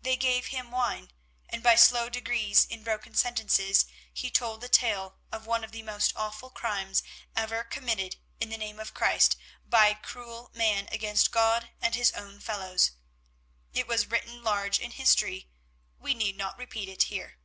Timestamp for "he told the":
4.12-4.68